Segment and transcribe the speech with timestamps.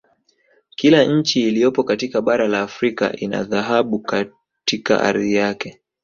[0.75, 5.81] Kila nchi ilyopo katika bara la Afrika ina dhahabu katika ardhi yake